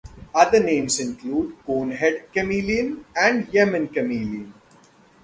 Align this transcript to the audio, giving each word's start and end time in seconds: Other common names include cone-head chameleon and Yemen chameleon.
Other 0.33 0.57
common 0.57 0.65
names 0.65 0.99
include 0.99 1.59
cone-head 1.63 2.33
chameleon 2.33 3.05
and 3.15 3.47
Yemen 3.53 3.87
chameleon. 3.89 4.51